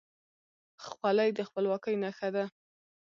خولۍ 0.85 1.29
د 1.37 1.39
خپلواکۍ 1.47 1.95
نښه 2.03 2.29
ده. 2.35 2.45